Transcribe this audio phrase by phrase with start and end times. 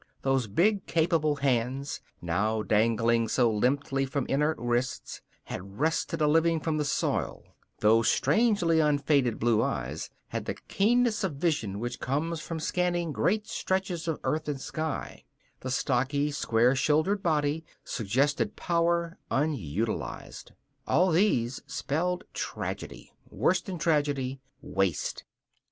[0.23, 6.59] Those big, capable hands, now dangling so limply from inert wrists, had wrested a living
[6.59, 7.43] from the soil;
[7.81, 13.45] those strangely unfaded blue eyes had the keenness of vision which comes from scanning great
[13.45, 15.23] stretches of earth and sky;
[15.59, 20.53] the stocky, square shouldered body suggested power unutilized.
[20.87, 23.13] All these spelled tragedy.
[23.29, 25.25] Worse than tragedy waste.